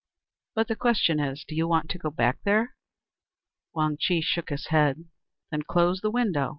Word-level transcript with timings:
But 0.55 0.67
the 0.67 0.75
question 0.75 1.19
is, 1.19 1.43
do 1.47 1.53
you 1.53 1.67
want 1.67 1.91
to 1.91 1.99
go 1.99 2.09
back 2.09 2.39
there?" 2.43 2.73
Wang 3.75 3.97
Chih 3.99 4.21
shook 4.21 4.49
his 4.49 4.69
head. 4.69 5.05
"Then 5.51 5.61
close 5.61 6.01
the 6.01 6.09
window. 6.09 6.49